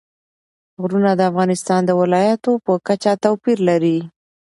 [0.81, 3.97] غرونه د افغانستان د ولایاتو په کچه توپیر لري.